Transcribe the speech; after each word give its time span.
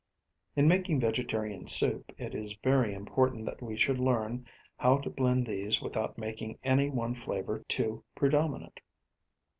In 0.55 0.67
making 0.67 0.99
vegetarian 0.99 1.67
soup 1.67 2.11
it 2.17 2.33
is 2.33 2.57
very 2.63 2.91
important 2.95 3.45
that 3.45 3.61
we 3.61 3.77
should 3.77 3.99
learn 3.99 4.47
how 4.79 4.97
to 4.97 5.11
blend 5.11 5.45
these 5.45 5.79
without 5.79 6.17
making 6.17 6.57
any 6.63 6.89
one 6.89 7.13
flavour 7.13 7.59
too 7.67 8.03
predominant. 8.15 8.79